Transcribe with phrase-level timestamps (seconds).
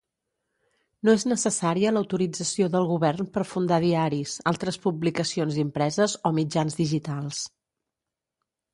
[1.07, 7.49] No és necessària l'autorització del govern per fundar diaris, altres publicacions impreses o mitjans digitals.